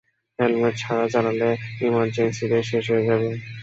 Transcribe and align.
Helmet 0.39 0.75
ছাড়া 0.77 1.05
চালালে 1.13 1.49
এমারজেন্সিতেই 1.81 2.63
শেষ 2.69 2.85
হয়ে 2.91 3.07
যাবে। 3.09 3.29